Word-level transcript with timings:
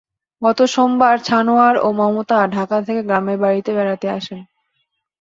গত 0.41 0.59
সোমবার 0.73 1.15
ছানোয়ার 1.19 1.75
ও 1.77 1.87
মমতা 1.91 2.39
ঢাকা 2.47 2.77
থেকে 2.81 3.01
গ্রামের 3.03 3.37
বাড়িতে 3.37 3.71
বেড়াতে 3.73 4.07
আসেন। 4.09 4.39